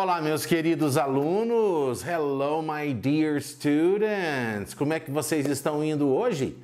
Olá, 0.00 0.20
meus 0.20 0.46
queridos 0.46 0.96
alunos. 0.96 2.04
Hello, 2.06 2.62
my 2.62 2.94
dear 2.94 3.42
students. 3.42 4.72
Como 4.72 4.92
é 4.92 5.00
que 5.00 5.10
vocês 5.10 5.44
estão 5.48 5.82
indo 5.82 6.06
hoje? 6.06 6.56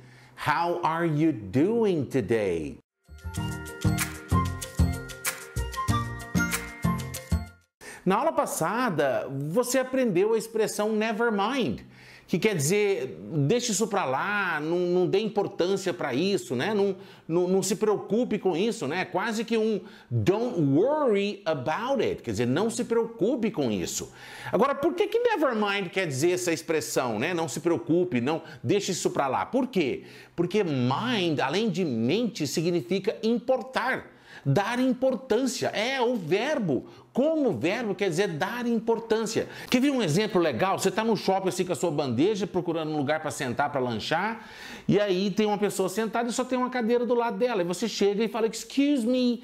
How 0.47 0.79
are 0.81 1.05
you 1.05 1.33
doing 1.33 2.05
today? 2.05 2.77
Na 8.05 8.17
aula 8.17 8.31
passada, 8.31 9.27
você 9.49 9.79
aprendeu 9.79 10.33
a 10.33 10.37
expressão 10.37 10.91
never 10.93 11.31
mind 11.31 11.81
que 12.27 12.39
quer 12.39 12.55
dizer, 12.55 13.19
deixe 13.21 13.71
isso 13.71 13.87
para 13.87 14.03
lá, 14.03 14.59
não, 14.59 14.79
não, 14.79 15.07
dê 15.07 15.19
importância 15.19 15.93
para 15.93 16.13
isso, 16.13 16.55
né? 16.55 16.73
Não, 16.73 16.95
não, 17.27 17.47
não, 17.47 17.61
se 17.61 17.75
preocupe 17.75 18.39
com 18.39 18.57
isso, 18.57 18.87
né? 18.87 19.05
Quase 19.05 19.45
que 19.45 19.55
um 19.57 19.79
don't 20.09 20.59
worry 20.59 21.43
about 21.45 22.01
it, 22.03 22.23
quer 22.23 22.31
dizer, 22.31 22.47
não 22.47 22.67
se 22.69 22.83
preocupe 22.83 23.51
com 23.51 23.71
isso. 23.71 24.11
Agora, 24.51 24.73
por 24.73 24.95
que 24.95 25.07
que 25.07 25.19
never 25.19 25.55
mind 25.55 25.89
quer 25.89 26.07
dizer 26.07 26.31
essa 26.31 26.51
expressão, 26.51 27.19
né? 27.19 27.31
Não 27.31 27.47
se 27.47 27.59
preocupe, 27.59 28.19
não 28.19 28.41
deixe 28.63 28.91
isso 28.91 29.11
para 29.11 29.27
lá. 29.27 29.45
Por 29.45 29.67
quê? 29.67 30.03
Porque 30.35 30.63
mind, 30.63 31.39
além 31.39 31.69
de 31.69 31.85
mente, 31.85 32.47
significa 32.47 33.15
importar 33.21 34.14
dar 34.45 34.79
importância. 34.79 35.67
É 35.67 36.01
o 36.01 36.15
verbo. 36.15 36.85
Como 37.13 37.53
verbo 37.53 37.95
quer 37.95 38.09
dizer 38.09 38.27
dar 38.27 38.67
importância. 38.67 39.47
Quer 39.69 39.79
ver 39.79 39.91
um 39.91 40.01
exemplo 40.01 40.41
legal? 40.41 40.77
Você 40.77 40.89
está 40.89 41.03
no 41.03 41.15
shopping 41.15 41.49
assim 41.49 41.63
com 41.63 41.73
a 41.73 41.75
sua 41.75 41.91
bandeja, 41.91 42.45
procurando 42.45 42.91
um 42.91 42.97
lugar 42.97 43.21
para 43.21 43.31
sentar, 43.31 43.71
para 43.71 43.79
lanchar, 43.79 44.45
e 44.87 44.99
aí 44.99 45.31
tem 45.31 45.45
uma 45.45 45.57
pessoa 45.57 45.87
sentada 45.87 46.29
e 46.29 46.33
só 46.33 46.43
tem 46.43 46.57
uma 46.57 46.69
cadeira 46.69 47.05
do 47.05 47.13
lado 47.13 47.37
dela. 47.37 47.61
E 47.61 47.65
você 47.65 47.87
chega 47.87 48.23
e 48.23 48.27
fala: 48.27 48.47
Excuse 48.47 49.07
me, 49.07 49.43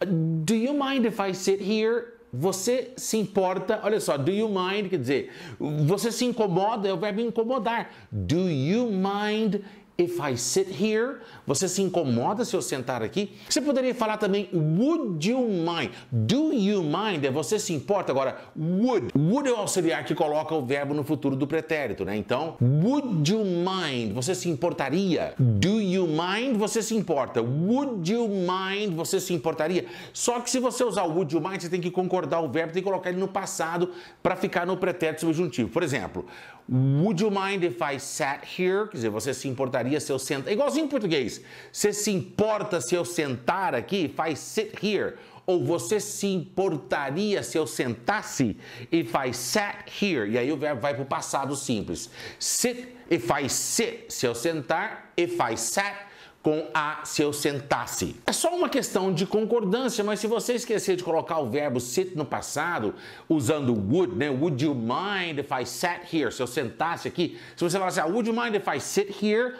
do 0.00 0.54
you 0.54 0.72
mind 0.72 1.06
if 1.06 1.18
I 1.18 1.34
sit 1.34 1.60
here? 1.60 2.18
Você 2.32 2.92
se 2.94 3.16
importa, 3.16 3.80
olha 3.82 3.98
só, 4.00 4.18
do 4.18 4.30
you 4.30 4.50
mind 4.50 4.90
quer 4.90 4.98
dizer, 4.98 5.32
você 5.58 6.12
se 6.12 6.26
incomoda, 6.26 6.86
é 6.86 6.92
o 6.92 6.96
verbo 6.98 7.22
incomodar. 7.22 7.90
Do 8.12 8.50
you 8.50 8.90
mind 8.90 9.62
If 10.00 10.20
I 10.20 10.36
sit 10.36 10.68
here, 10.80 11.16
você 11.44 11.66
se 11.66 11.82
incomoda 11.82 12.44
se 12.44 12.54
eu 12.54 12.62
sentar 12.62 13.02
aqui? 13.02 13.32
Você 13.50 13.60
poderia 13.60 13.92
falar 13.92 14.16
também 14.16 14.48
would 14.54 15.28
you 15.28 15.40
mind? 15.40 15.90
Do 16.12 16.52
you 16.52 16.84
mind 16.84 17.24
é 17.24 17.32
você 17.32 17.58
se 17.58 17.72
importa? 17.72 18.12
Agora, 18.12 18.36
would. 18.56 19.08
Would 19.18 19.48
é 19.48 19.52
o 19.52 19.56
auxiliar 19.56 20.04
que 20.04 20.14
coloca 20.14 20.54
o 20.54 20.64
verbo 20.64 20.94
no 20.94 21.02
futuro 21.02 21.34
do 21.34 21.48
pretérito, 21.48 22.04
né? 22.04 22.16
Então, 22.16 22.56
would 22.62 23.28
you 23.28 23.44
mind? 23.44 24.12
Você 24.12 24.36
se 24.36 24.48
importaria? 24.48 25.34
Do 25.36 25.80
you 25.80 26.06
mind? 26.06 26.56
Você 26.58 26.80
se 26.80 26.94
importa. 26.94 27.42
Would 27.42 28.12
you 28.12 28.28
mind? 28.28 28.94
Você 28.94 29.18
se 29.18 29.34
importaria? 29.34 29.86
Só 30.12 30.38
que 30.38 30.48
se 30.48 30.60
você 30.60 30.84
usar 30.84 31.06
o 31.06 31.10
would 31.12 31.34
you 31.34 31.40
mind, 31.40 31.60
você 31.60 31.68
tem 31.68 31.80
que 31.80 31.90
concordar 31.90 32.38
o 32.38 32.48
verbo, 32.48 32.72
tem 32.72 32.84
que 32.84 32.88
colocar 32.88 33.10
ele 33.10 33.18
no 33.18 33.26
passado 33.26 33.90
para 34.22 34.36
ficar 34.36 34.64
no 34.64 34.76
pretérito 34.76 35.22
subjuntivo. 35.22 35.70
Por 35.70 35.82
exemplo, 35.82 36.24
would 36.70 37.20
you 37.20 37.32
mind 37.32 37.64
if 37.64 37.80
I 37.82 37.98
sat 37.98 38.44
here? 38.56 38.86
Quer 38.90 38.98
dizer, 38.98 39.08
você 39.08 39.34
se 39.34 39.48
importaria 39.48 39.87
importaria 39.88 40.00
se 40.00 40.12
eu 40.12 40.18
sentar? 40.18 40.50
É 40.50 40.52
igualzinho 40.52 40.84
em 40.84 40.88
português. 40.88 41.40
Você 41.72 41.92
se 41.92 42.10
importa 42.10 42.80
se 42.80 42.94
eu 42.94 43.04
sentar 43.04 43.74
aqui? 43.74 44.12
Faz 44.14 44.38
sit 44.38 44.72
here. 44.82 45.14
Ou 45.46 45.64
você 45.64 45.98
se 45.98 46.26
importaria 46.26 47.42
se 47.42 47.56
eu 47.56 47.66
sentasse? 47.66 48.56
If 48.92 49.14
I 49.14 49.32
sat 49.32 49.86
here. 50.00 50.30
E 50.30 50.36
aí 50.36 50.52
o 50.52 50.56
verbo 50.56 50.82
vai 50.82 50.92
para 50.92 51.02
o 51.02 51.06
passado 51.06 51.56
simples. 51.56 52.10
Sit, 52.38 52.94
if 53.10 53.30
I 53.30 53.48
sit. 53.48 54.10
Se 54.10 54.26
eu 54.26 54.34
sentar, 54.34 55.12
if 55.16 55.38
I 55.40 55.56
sat 55.56 56.08
com 56.42 56.68
a 56.72 57.00
se 57.04 57.20
eu 57.20 57.32
sentasse. 57.32 58.16
É 58.26 58.32
só 58.32 58.54
uma 58.54 58.68
questão 58.68 59.12
de 59.12 59.26
concordância, 59.26 60.04
mas 60.04 60.20
se 60.20 60.26
você 60.26 60.54
esquecer 60.54 60.96
de 60.96 61.02
colocar 61.02 61.38
o 61.40 61.50
verbo 61.50 61.80
sit 61.80 62.14
no 62.14 62.24
passado, 62.24 62.94
usando 63.28 63.74
would, 63.74 64.14
né? 64.14 64.30
Would 64.30 64.64
you 64.64 64.74
mind 64.74 65.38
if 65.38 65.50
I 65.50 65.66
sat 65.66 66.06
here? 66.10 66.32
Se 66.32 66.40
eu 66.40 66.46
sentasse 66.46 67.08
aqui, 67.08 67.38
se 67.56 67.64
você 67.64 67.76
falar 67.76 67.88
assim, 67.88 68.00
ah, 68.00 68.06
would 68.06 68.28
you 68.28 68.34
mind 68.34 68.54
if 68.54 68.66
I 68.66 68.80
sit 68.80 69.22
here? 69.22 69.56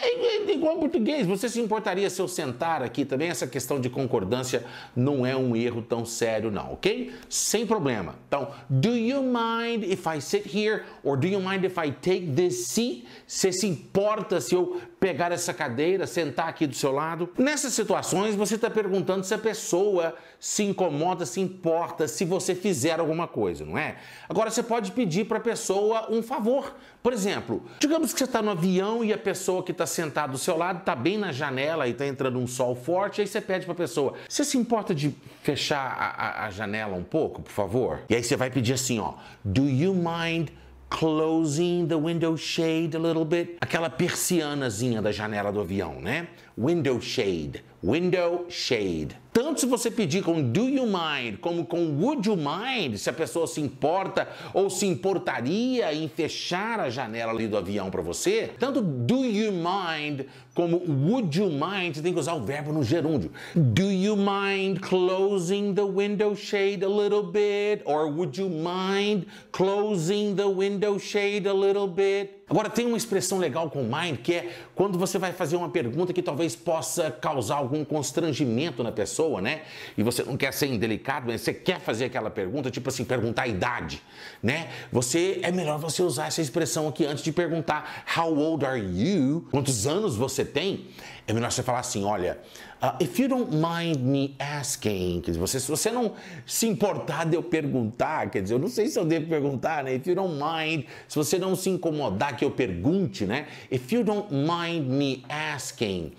É, 0.00 0.50
é 0.50 0.52
igual 0.52 0.78
português. 0.78 1.26
Você 1.26 1.48
se 1.48 1.60
importaria 1.60 2.08
se 2.10 2.20
eu 2.20 2.28
sentar 2.28 2.82
aqui 2.82 3.04
também? 3.04 3.28
Essa 3.28 3.46
questão 3.46 3.80
de 3.80 3.88
concordância 3.88 4.64
não 4.94 5.24
é 5.24 5.36
um 5.36 5.56
erro 5.56 5.82
tão 5.82 6.04
sério, 6.04 6.50
não, 6.50 6.74
ok? 6.74 7.12
Sem 7.28 7.66
problema. 7.66 8.14
Então, 8.28 8.50
do 8.68 8.90
you 8.90 9.22
mind 9.22 9.84
if 9.84 10.06
I 10.06 10.20
sit 10.20 10.46
here? 10.54 10.84
Or 11.02 11.16
do 11.16 11.26
you 11.26 11.40
mind 11.40 11.64
if 11.64 11.76
I 11.78 11.90
take 11.90 12.32
this 12.34 12.66
seat? 12.68 13.06
Você 13.26 13.52
se 13.52 13.66
importa 13.66 14.40
se 14.40 14.54
eu 14.54 14.80
pegar 15.00 15.32
essa 15.32 15.52
cadeira, 15.52 16.06
sentar 16.06 16.48
aqui 16.48 16.66
do 16.66 16.74
seu 16.74 16.92
lado? 16.92 17.28
Nessas 17.38 17.72
situações, 17.72 18.34
você 18.34 18.56
está 18.56 18.70
perguntando 18.70 19.24
se 19.24 19.34
a 19.34 19.38
pessoa 19.38 20.14
se 20.38 20.62
incomoda, 20.62 21.24
se 21.24 21.40
importa, 21.40 22.06
se 22.06 22.24
você 22.24 22.54
fizer 22.54 23.00
alguma 23.00 23.26
coisa, 23.26 23.64
não 23.64 23.76
é? 23.76 23.96
Agora, 24.28 24.50
você 24.50 24.62
pode 24.62 24.92
pedir 24.92 25.26
para 25.26 25.38
a 25.38 25.40
pessoa 25.40 26.10
um 26.10 26.22
favor. 26.22 26.74
Por 27.02 27.12
exemplo, 27.12 27.62
digamos 27.78 28.12
que 28.12 28.18
você 28.18 28.24
está 28.24 28.42
no 28.42 28.50
avião 28.50 29.04
e 29.04 29.12
a 29.12 29.18
pessoa 29.18 29.62
que 29.66 29.72
está 29.72 29.84
sentado 29.84 30.32
do 30.32 30.38
seu 30.38 30.56
lado, 30.56 30.78
está 30.78 30.94
bem 30.94 31.18
na 31.18 31.32
janela 31.32 31.86
e 31.86 31.90
está 31.90 32.06
entrando 32.06 32.38
um 32.38 32.46
sol 32.46 32.74
forte, 32.74 33.20
aí 33.20 33.26
você 33.26 33.40
pede 33.40 33.66
para 33.66 33.72
a 33.72 33.76
pessoa: 33.76 34.14
Você 34.28 34.44
se 34.44 34.56
importa 34.56 34.94
de 34.94 35.14
fechar 35.42 35.80
a, 35.98 36.44
a, 36.44 36.46
a 36.46 36.50
janela 36.50 36.96
um 36.96 37.02
pouco, 37.02 37.42
por 37.42 37.52
favor? 37.52 38.00
E 38.08 38.14
aí 38.14 38.22
você 38.22 38.36
vai 38.36 38.48
pedir 38.48 38.72
assim: 38.72 38.98
ó, 38.98 39.14
Do 39.44 39.68
you 39.68 39.92
mind 39.92 40.48
closing 40.88 41.86
the 41.86 41.96
window 41.96 42.36
shade 42.36 42.96
a 42.96 43.00
little 43.00 43.24
bit? 43.24 43.56
Aquela 43.60 43.90
persianazinha 43.90 45.02
da 45.02 45.12
janela 45.12 45.52
do 45.52 45.60
avião, 45.60 46.00
né? 46.00 46.28
Window 46.56 47.00
shade, 47.00 47.62
window 47.82 48.46
shade. 48.48 49.08
Tanto 49.36 49.60
se 49.60 49.66
você 49.66 49.90
pedir 49.90 50.24
com 50.24 50.42
do 50.42 50.66
you 50.66 50.86
mind, 50.86 51.40
como 51.42 51.66
com 51.66 51.94
would 52.00 52.26
you 52.26 52.38
mind, 52.38 52.96
se 52.96 53.10
a 53.10 53.12
pessoa 53.12 53.46
se 53.46 53.60
importa 53.60 54.26
ou 54.54 54.70
se 54.70 54.86
importaria 54.86 55.92
em 55.92 56.08
fechar 56.08 56.80
a 56.80 56.88
janela 56.88 57.32
ali 57.32 57.46
do 57.46 57.54
avião 57.54 57.90
para 57.90 58.00
você, 58.00 58.52
tanto 58.58 58.80
do 58.80 59.26
you 59.26 59.52
mind 59.52 60.22
como 60.54 60.78
would 60.88 61.38
you 61.38 61.50
mind, 61.50 61.94
você 61.94 62.00
tem 62.00 62.14
que 62.14 62.18
usar 62.18 62.32
o 62.32 62.42
verbo 62.42 62.72
no 62.72 62.82
gerúndio. 62.82 63.30
Do 63.54 63.92
you 63.92 64.16
mind 64.16 64.80
closing 64.80 65.74
the 65.74 65.84
window 65.84 66.34
shade 66.34 66.82
a 66.82 66.88
little 66.88 67.24
bit? 67.24 67.82
Or 67.84 68.10
would 68.10 68.40
you 68.40 68.48
mind 68.48 69.26
closing 69.52 70.34
the 70.34 70.48
window 70.48 70.98
shade 70.98 71.46
a 71.46 71.52
little 71.52 71.86
bit? 71.86 72.45
Agora 72.48 72.70
tem 72.70 72.86
uma 72.86 72.96
expressão 72.96 73.38
legal 73.38 73.68
com 73.68 73.82
mind 73.82 74.18
que 74.22 74.32
é 74.32 74.56
quando 74.72 74.96
você 74.96 75.18
vai 75.18 75.32
fazer 75.32 75.56
uma 75.56 75.68
pergunta 75.68 76.12
que 76.12 76.22
talvez 76.22 76.54
possa 76.54 77.10
causar 77.10 77.56
algum 77.56 77.84
constrangimento 77.84 78.84
na 78.84 78.92
pessoa, 78.92 79.40
né? 79.40 79.62
E 79.98 80.02
você 80.04 80.22
não 80.22 80.36
quer 80.36 80.52
ser 80.52 80.68
indelicado, 80.68 81.26
mas 81.26 81.40
você 81.40 81.52
quer 81.52 81.80
fazer 81.80 82.04
aquela 82.04 82.30
pergunta, 82.30 82.70
tipo 82.70 82.88
assim, 82.88 83.04
perguntar 83.04 83.42
a 83.42 83.48
idade, 83.48 84.00
né? 84.40 84.68
Você 84.92 85.40
é 85.42 85.50
melhor 85.50 85.80
você 85.80 86.04
usar 86.04 86.26
essa 86.28 86.40
expressão 86.40 86.86
aqui 86.86 87.04
antes 87.04 87.24
de 87.24 87.32
perguntar 87.32 88.04
how 88.16 88.32
old 88.32 88.64
are 88.64 88.80
you? 88.80 89.44
Quantos 89.50 89.84
anos 89.84 90.14
você 90.14 90.44
tem? 90.44 90.86
É 91.26 91.32
melhor 91.32 91.50
você 91.50 91.62
falar 91.62 91.80
assim, 91.80 92.04
olha, 92.04 92.38
Uh, 92.82 92.92
if 93.00 93.18
you 93.18 93.26
don't 93.26 93.50
mind 93.50 94.02
me 94.02 94.36
asking, 94.38 95.22
quer 95.22 95.30
dizer, 95.30 95.40
você, 95.40 95.58
se 95.58 95.70
você 95.70 95.90
não 95.90 96.12
se 96.44 96.66
importar 96.66 97.24
de 97.24 97.34
eu 97.34 97.42
perguntar, 97.42 98.28
quer 98.28 98.42
dizer, 98.42 98.54
eu 98.54 98.58
não 98.58 98.68
sei 98.68 98.88
se 98.88 98.98
eu 98.98 99.04
devo 99.06 99.26
perguntar, 99.28 99.82
né? 99.82 99.94
If 99.94 100.06
you 100.06 100.14
don't 100.14 100.34
mind, 100.34 100.84
se 101.08 101.16
você 101.16 101.38
não 101.38 101.56
se 101.56 101.70
incomodar 101.70 102.36
que 102.36 102.44
eu 102.44 102.50
pergunte, 102.50 103.24
né? 103.24 103.46
If 103.72 103.90
you 103.92 104.04
don't 104.04 104.28
mind 104.30 104.86
me 104.88 105.24
asking, 105.26 106.12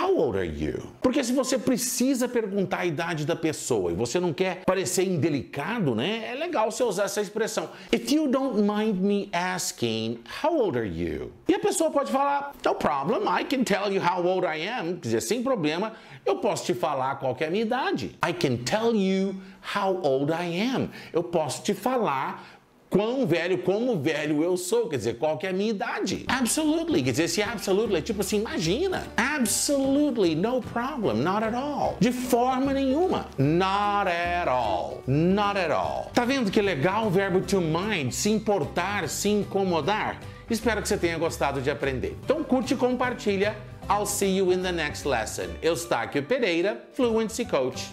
how 0.00 0.16
old 0.16 0.38
are 0.38 0.48
you? 0.48 0.82
Porque 1.02 1.22
se 1.22 1.34
você 1.34 1.58
precisa 1.58 2.26
perguntar 2.26 2.78
a 2.78 2.86
idade 2.86 3.26
da 3.26 3.36
pessoa 3.36 3.92
e 3.92 3.94
você 3.94 4.18
não 4.18 4.32
quer 4.32 4.64
parecer 4.64 5.06
indelicado, 5.06 5.94
né? 5.94 6.30
É 6.32 6.34
legal 6.34 6.70
você 6.70 6.82
usar 6.82 7.04
essa 7.04 7.20
expressão. 7.20 7.68
If 7.92 8.10
you 8.10 8.28
don't 8.28 8.62
mind 8.62 8.96
me 8.98 9.28
asking, 9.30 10.20
how 10.42 10.58
old 10.58 10.78
are 10.78 10.88
you? 10.88 11.30
E 11.46 11.54
a 11.54 11.58
pessoa 11.58 11.90
pode 11.90 12.10
falar, 12.10 12.54
no 12.64 12.74
problem, 12.74 13.28
I 13.28 13.44
can 13.44 13.62
tell 13.62 13.92
you 13.92 14.00
how 14.00 14.24
old 14.24 14.31
I 14.40 14.68
am, 14.68 14.94
quer 14.94 15.00
dizer, 15.00 15.20
sem 15.20 15.42
problema 15.42 15.92
eu 16.24 16.36
posso 16.36 16.64
te 16.64 16.74
falar 16.74 17.16
qual 17.16 17.36
é 17.40 17.46
a 17.46 17.50
minha 17.50 17.62
idade. 17.62 18.16
I 18.26 18.32
can 18.32 18.56
tell 18.56 18.94
you 18.94 19.34
how 19.74 20.00
old 20.02 20.32
I 20.32 20.60
am. 20.60 20.88
Eu 21.12 21.22
posso 21.22 21.62
te 21.62 21.74
falar 21.74 22.44
quão 22.92 23.26
velho, 23.26 23.58
como 23.58 23.98
velho 23.98 24.42
eu 24.42 24.54
sou, 24.56 24.88
quer 24.88 24.98
dizer, 24.98 25.18
qual 25.18 25.38
que 25.38 25.46
é 25.46 25.50
a 25.50 25.52
minha 25.52 25.70
idade. 25.70 26.24
Absolutely, 26.28 27.02
quer 27.02 27.12
dizer, 27.12 27.24
esse 27.24 27.42
absolutely 27.42 27.96
é 27.96 28.02
tipo 28.02 28.20
assim, 28.20 28.38
imagina. 28.38 29.06
Absolutely, 29.16 30.34
no 30.34 30.60
problem, 30.60 31.16
not 31.16 31.42
at 31.42 31.54
all. 31.54 31.96
De 31.98 32.12
forma 32.12 32.74
nenhuma. 32.74 33.26
Not 33.38 34.10
at 34.10 34.46
all. 34.46 35.02
Not 35.06 35.58
at 35.58 35.70
all. 35.70 36.10
Tá 36.12 36.26
vendo 36.26 36.50
que 36.50 36.60
legal 36.60 37.06
o 37.06 37.10
verbo 37.10 37.40
to 37.40 37.60
mind, 37.60 38.12
se 38.12 38.30
importar, 38.30 39.08
se 39.08 39.30
incomodar? 39.30 40.20
Espero 40.50 40.82
que 40.82 40.88
você 40.88 40.98
tenha 40.98 41.16
gostado 41.16 41.62
de 41.62 41.70
aprender. 41.70 42.14
Então 42.22 42.44
curte 42.44 42.74
e 42.74 42.76
compartilha 42.76 43.56
I'll 43.88 44.06
see 44.06 44.30
you 44.30 44.50
in 44.52 44.62
the 44.62 44.72
next 44.72 45.04
lesson. 45.04 45.54
Eustáquio 45.62 46.26
Pereira, 46.26 46.78
Fluency 46.92 47.44
Coach. 47.44 47.88